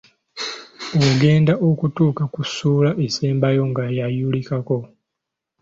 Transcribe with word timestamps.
Ogenda 1.07 1.53
okutuuka 1.67 2.23
ku 2.33 2.41
ssuula 2.47 2.91
esembayo 3.05 3.63
nga 3.69 3.83
yayulikako! 3.97 4.77